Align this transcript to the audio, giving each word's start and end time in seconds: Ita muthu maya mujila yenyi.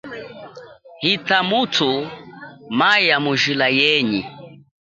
Ita 1.11 1.37
muthu 1.49 1.91
maya 2.79 3.17
mujila 3.23 3.67
yenyi. 3.79 4.21